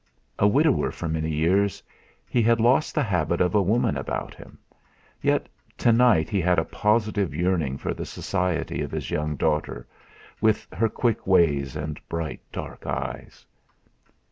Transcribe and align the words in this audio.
A 0.39 0.47
widower 0.47 0.89
for 0.91 1.07
many 1.07 1.29
years, 1.29 1.83
he 2.27 2.41
had 2.41 2.59
lost 2.59 2.95
the 2.95 3.03
habit 3.03 3.39
of 3.39 3.53
a 3.53 3.61
woman 3.61 3.95
about 3.95 4.33
him; 4.33 4.57
yet 5.21 5.47
to 5.77 5.91
night 5.91 6.27
he 6.27 6.41
had 6.41 6.57
a 6.57 6.65
positive 6.65 7.35
yearning 7.35 7.77
for 7.77 7.93
the 7.93 8.03
society 8.07 8.81
of 8.81 8.89
his 8.89 9.11
young 9.11 9.35
daughter, 9.35 9.85
with 10.41 10.65
her 10.73 10.89
quick 10.89 11.27
ways, 11.27 11.75
and 11.75 11.99
bright, 12.09 12.41
dark 12.51 12.87
eyes. 12.87 13.45